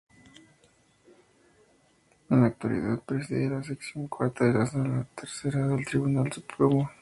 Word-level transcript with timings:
En 2.31 2.41
la 2.41 2.47
actualidad, 2.47 3.03
preside 3.03 3.51
la 3.51 3.61
Sección 3.61 4.07
Cuarta 4.07 4.45
de 4.45 4.53
la 4.53 4.65
Sala 4.65 5.07
Tercera 5.13 5.67
del 5.67 5.85
Tribunal 5.85 6.33
Supremo. 6.33 6.89